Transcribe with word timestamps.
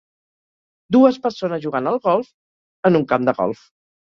Dues 0.95 1.19
persones 1.27 1.63
jugant 1.67 1.91
al 1.91 1.99
golf 2.09 2.33
en 2.91 3.01
un 3.03 3.07
camp 3.13 3.29
de 3.31 3.37
golf. 3.43 3.63